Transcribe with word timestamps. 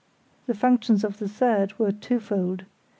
The 0.47 0.55
functions 0.55 1.03
of 1.03 1.19
the 1.19 1.29
third 1.29 1.77
were 1.77 1.91
twofold. 1.91 2.65